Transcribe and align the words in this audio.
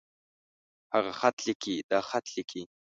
هغۀ 0.93 1.11
خط 1.19 1.37
ليکي. 1.47 1.75
دا 1.89 1.99
خط 2.09 2.25
ليکي. 2.35 2.61